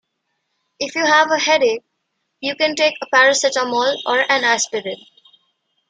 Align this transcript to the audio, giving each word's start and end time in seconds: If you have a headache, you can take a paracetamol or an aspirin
If 0.79 0.95
you 0.95 1.05
have 1.05 1.29
a 1.29 1.37
headache, 1.37 1.83
you 2.39 2.55
can 2.55 2.73
take 2.73 2.95
a 3.03 3.15
paracetamol 3.15 3.97
or 4.07 4.21
an 4.31 4.43
aspirin 4.43 4.97